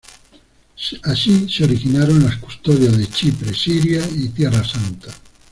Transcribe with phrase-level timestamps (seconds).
[1.03, 5.09] Así se originaron las Custodias de Chipre, Siria y Tierra Santa.